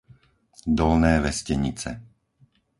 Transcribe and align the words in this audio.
Dolné 0.67 1.13
Vestenice 1.21 1.91